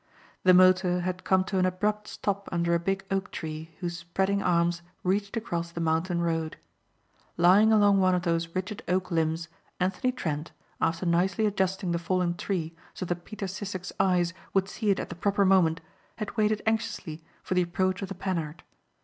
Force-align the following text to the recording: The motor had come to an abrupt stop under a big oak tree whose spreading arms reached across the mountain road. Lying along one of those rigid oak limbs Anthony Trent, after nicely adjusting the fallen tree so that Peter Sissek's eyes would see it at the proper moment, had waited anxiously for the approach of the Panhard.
The 0.43 0.55
motor 0.55 1.01
had 1.01 1.23
come 1.23 1.43
to 1.43 1.59
an 1.59 1.65
abrupt 1.67 2.07
stop 2.07 2.49
under 2.51 2.73
a 2.73 2.79
big 2.79 3.05
oak 3.11 3.29
tree 3.29 3.75
whose 3.81 3.99
spreading 3.99 4.41
arms 4.41 4.81
reached 5.03 5.37
across 5.37 5.71
the 5.71 5.79
mountain 5.79 6.21
road. 6.21 6.57
Lying 7.37 7.71
along 7.71 7.99
one 7.99 8.15
of 8.15 8.23
those 8.23 8.55
rigid 8.55 8.81
oak 8.87 9.11
limbs 9.11 9.47
Anthony 9.79 10.11
Trent, 10.11 10.53
after 10.81 11.05
nicely 11.05 11.45
adjusting 11.45 11.91
the 11.91 11.99
fallen 11.99 12.33
tree 12.35 12.75
so 12.95 13.05
that 13.05 13.25
Peter 13.25 13.45
Sissek's 13.45 13.93
eyes 13.99 14.33
would 14.55 14.67
see 14.67 14.89
it 14.89 14.99
at 14.99 15.09
the 15.09 15.15
proper 15.15 15.45
moment, 15.45 15.81
had 16.15 16.35
waited 16.35 16.63
anxiously 16.65 17.23
for 17.43 17.53
the 17.53 17.61
approach 17.61 18.01
of 18.01 18.07
the 18.09 18.15
Panhard. 18.15 18.63